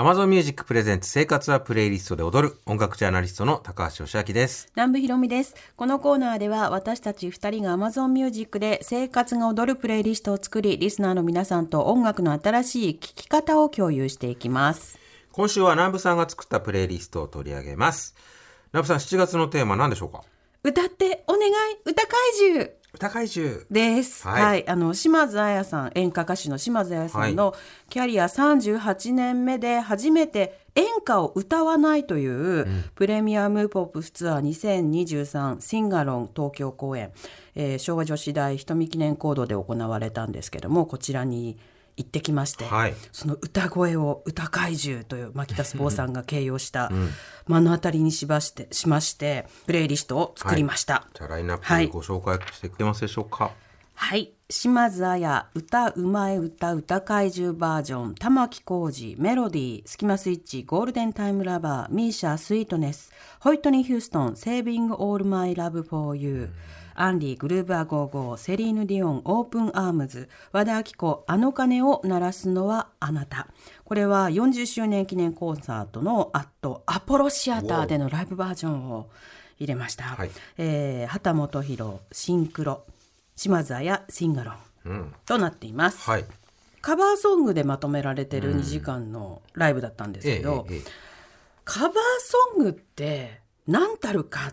[0.00, 4.66] Amazon Music プレゼンツ生活はプレイリストで踊る音楽ジャーナリストの高橋義明です。
[4.74, 5.54] 南部ひろみです。
[5.76, 14.98] このコーナーでは私たち二人が Amazon Music で生活が踊るプレイリストを作り、リスナーの皆さんと音楽の新しい聴き方を共有していきます。
[15.32, 18.14] 今週は南部さんが作ったプレイリストを取り上げます。
[18.72, 20.22] 南部さん、7月のテーマは何でしょうか？
[20.64, 21.52] 歌ってお願い
[21.84, 23.64] 歌怪獣歌怪獣。
[23.70, 24.26] です。
[24.26, 24.42] はい。
[24.42, 27.54] はい、あの島津亜矢さん、演歌歌手の島津亜矢さんの
[27.88, 37.12] キャリア38年目で初めて演歌を歌わないという、プレミアムポップスツアー2023シンガロン東京公演、
[37.54, 41.58] えー昭和女子大瞳記念講堂で行われたんですけども、こちらに
[42.02, 42.94] 行ってきまして、はい。
[43.12, 46.90] その歌声を歌怪獣という牧田スポーさんが形容した
[47.46, 51.06] 目の当たりにしましてしましてプレイリストを作りました。
[51.14, 51.88] じゃあラインナッはい。
[51.88, 53.52] プご紹介してくれますでしょうか。
[53.94, 58.14] はい島津亜矢歌うまい歌歌怪獣バージョン。
[58.16, 61.94] 玉置浩二メロディースキマスイッチゴールデンタイムラバー。
[61.94, 63.12] ミーシャスイートネス。
[63.38, 66.50] ホイットニー・ヒューストンセービング・オール・マイ・ラブ・フォー・ユー。
[66.96, 70.28] アンリー・グルーバー・ゴーゴーセリーヌ・ディオンオープン・アームズ。
[70.50, 73.46] 和田アキ子あの鐘を鳴らすのはあなた。
[73.84, 79.10] これは40周年記念コンサートのアットアポロシアターでのライブバージョンを
[79.58, 80.30] 入れました、はい。
[80.58, 82.82] えー畑本博シンクロ
[83.40, 85.14] 島津やシンガロンうん。
[85.24, 86.26] となっています、はい。
[86.82, 90.82] カバーソングでまとめられてる2時間のライブだったんですええけど、えええ
[91.64, 94.52] カバーソングって何たるか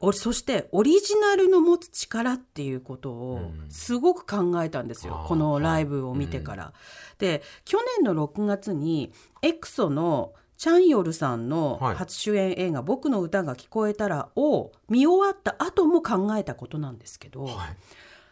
[0.00, 6.72] おそしてオリジナルの持つ力っていうことをすごく考えたんですよ、あーこのライブを見てから。
[7.18, 9.12] で去年の6月に
[9.42, 11.94] エクソのチャンヨルさんのはい。
[11.96, 17.76] 初主演映画「僕の歌が聞こえたら」を見終わった後も考えたことなんですけど、はい。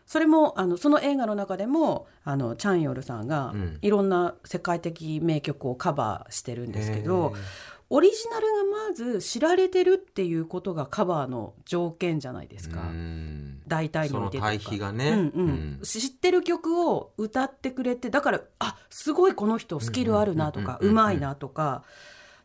[0.07, 3.79] それもあのその映画の中でもあのチャンヨルさんがうん。
[3.83, 7.43] いろんな世界的名曲をカバーしてるんですけど、へえ
[7.91, 13.63] オリジナルがまず知られてるっていうことがカバーの条件じゃないですか、うん。
[13.69, 14.49] 大体においてとか。
[14.49, 15.11] 対比がね。
[15.11, 15.81] うんうん。
[15.83, 21.85] 知ってる曲を歌ってくれてだからあすごいこの人スキルあるなとかうんうんうんうんうまいなとか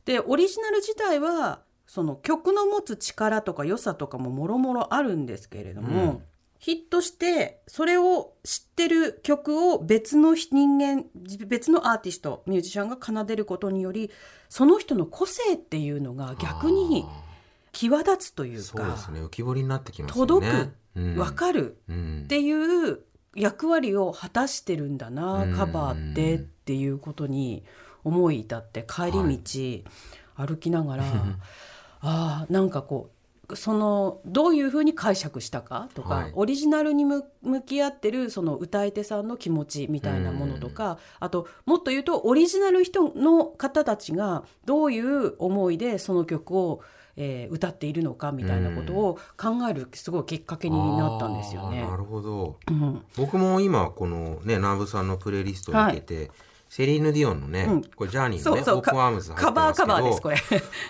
[0.10, 6.24] でオリジナル自体はその曲の持つ力とか良さとかももろもろあるんですけれども、うん
[6.62, 11.06] ヒットしてそれを知ってる曲を別の人間
[11.48, 14.12] 別のアーティストミュージシャンが奏でることにより
[14.50, 17.24] その人の個性っていうのが逆にあ
[17.72, 19.22] 際立つといーうかそうですね。
[19.22, 20.28] 浮き彫りになってきますよね。
[20.28, 23.00] 届くうん分かるうんっていう
[23.38, 27.64] 役割を果たしてるんだなうんカバーってっていうことに
[28.04, 31.04] 思い至って帰り道、歩きながら
[32.02, 36.32] あーなんかこうそのどういうふうに解釈したかとか、はい。
[36.36, 46.82] オリジナルに向向き合ってるその歌い手さんの気持ちみたいなものとか、あともっと言うとオリジナル人の方たちがどういう思いでその曲を、
[47.16, 51.82] えー歌っているのかみたいなことを考えるすごいきっかけになったんですよね。
[51.82, 52.58] なるほど。
[52.70, 53.02] うん。
[53.18, 56.32] 僕も今このね南部さんのプレイリストを見てて、
[56.70, 57.84] セリーヌ・ディオンのね、うん。
[57.84, 58.78] これジャーニーのねそうそう。
[58.78, 60.38] Open Arms 入ってカバーカバーですこれ。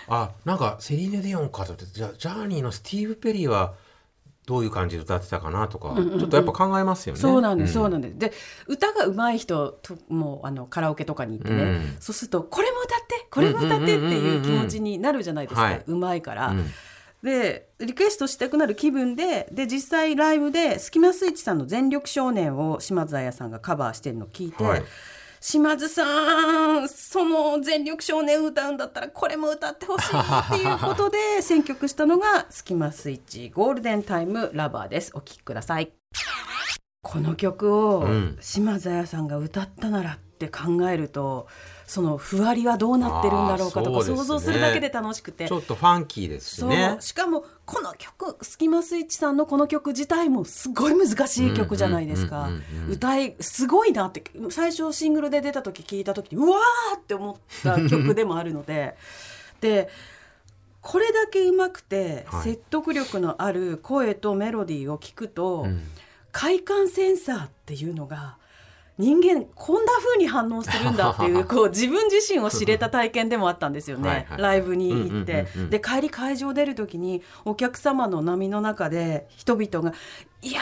[0.08, 3.74] あなんかセリーヌ・ディオンかと思ってじゃあジャーニーのスティーブ・ペリーは
[4.46, 7.20] どういう感じで歌ってたかなとか、ちょっとやっぱ考えますよね。
[7.20, 8.18] そうなんです、そうんなんです。
[8.18, 8.32] で、
[8.66, 15.62] 歌が上手い人ともうあのカラオケとかに行ってね、うんそうするとこれも歌って、これも歌ってっていう気持ちになるじゃないですか。
[15.62, 15.84] はい。
[15.86, 16.48] 上手いから。
[16.48, 16.66] うん。
[17.22, 24.82] でリクエストしたくなる気分でで実際ライブでスキマスイッチさんの「全力少年」を島津亜矢さんがカバーしてるのを聞いて、はい
[25.40, 35.12] 島津さんその「全力少年」歌うんだったらこれも歌ってほしいっていうことで 選曲したのがスキマスイッチゴールデンタイムラバーです。
[35.14, 35.92] お聴きください。
[37.02, 38.38] この曲をうん。
[38.42, 41.48] 島津亜矢さんが歌ったならって考えると
[41.86, 45.48] そのふわりはどうなってるんだろうかとか想像するだけで楽しくて。
[45.48, 46.98] ちょっとファンキーですしね。
[47.00, 52.48] しかもこの曲スキマスイッチさんのこの曲自体もすごい難しい曲じゃないですか。
[52.88, 58.96] 歌いすごいなって最初シングルで出た時聞いた時にうわーって思った曲でもあるので。
[59.60, 59.88] で
[60.80, 62.44] これだけ上手くてはい。
[62.44, 65.82] 説得力のある声とメロディーを聞くと、うん。
[66.32, 68.38] 快感センサーっていうのが
[69.00, 74.08] 人間こんな風に反応するんだっていう こう自分自身を知れた体験でもあったんですよね。
[74.08, 74.42] はいはい。
[74.42, 79.96] ライブに行って、で帰り会場出る時にお客様の波の中で人々が
[80.42, 80.60] 「いや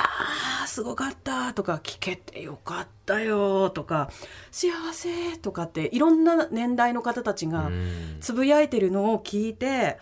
[0.64, 4.08] ーすごかった」とか「聞けてよかったよ」とか
[4.52, 8.18] 「幸せ」とかっていろんな年代の方たちがうん。
[8.20, 9.98] つぶやいてるのを聞いて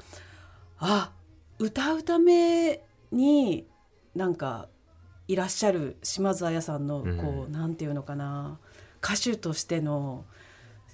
[0.79, 1.11] あ
[1.59, 3.67] 歌うために
[4.15, 4.69] なんか
[5.28, 8.58] いらっしゃる島津亜矢さんのこう、なんていうのかな
[9.02, 10.25] 歌手としての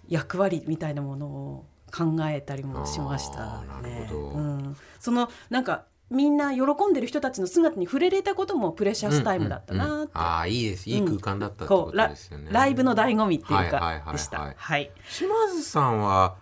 [0.09, 4.11] 役割みたいなものを考えたりもしましたね。
[4.13, 10.09] うん、そのなんかみんな喜んでる人たちの姿に触れれたこともプレシャスタイムだったなって、うんうんうん。
[10.13, 10.91] ああいいです。
[10.91, 14.01] いい空間だったってこことうラですよね、ライブの醍醐味っていうはいはいはいはい。
[14.03, 14.55] かでした。
[14.55, 14.91] はい。
[15.09, 16.37] 島津さんは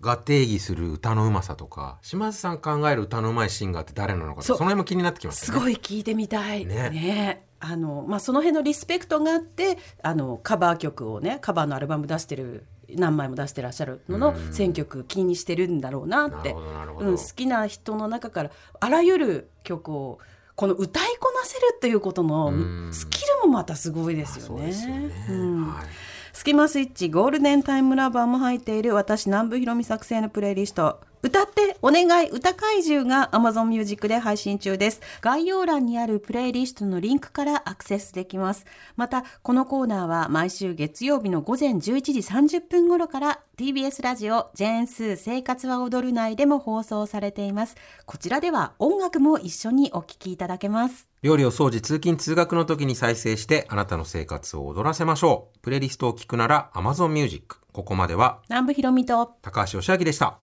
[0.00, 4.56] が定義する歌のうまさとか島津さん考える歌のうまいシンガーって誰なのかそう。
[4.56, 5.58] その辺も気になってきますすね。
[5.58, 6.64] ごい聞いてみたい。
[6.66, 6.90] ね。
[6.90, 7.44] ね。
[7.60, 14.52] あのまあ、その辺のリスペクトがあってあのカバー曲をねカバーのアルバム出してる何枚も出してらっしゃるののうん。
[14.54, 16.52] 選曲気にしてるんだろうなって。
[16.52, 20.20] なるほどなるほど、うん、好きな人の中からあらゆる曲を
[20.54, 22.90] この歌いこなせるっていうことのうん。
[22.92, 24.66] スキルもまたすごいですよそうね。
[24.66, 25.66] ですよね、うん。
[25.66, 25.86] はい
[26.38, 31.00] スキマスイッチゴールデンタイムラバーも入っている私南部ひろみ作成のプレイリスト。
[31.20, 35.00] 歌ってお願い歌怪獣が Amazon Music で配信中です。
[35.20, 38.64] 概要欄にあるプレイリストのリンクからアクセスできます。
[38.94, 47.74] またこのコーナーは毎週月曜日の午前11時30分頃から TBS ラジオジェーンスー生活は踊る内でも放送されています。
[48.06, 51.08] こちらでは音楽も一緒にお聴きいただけます。
[51.22, 55.58] 料理を掃除通勤通学の時に再生してあなたの生活を踊らせましょう。
[55.62, 60.36] プレイリストを聞くなら Amazon Music ここまでは南部ひろみと高橋義明でした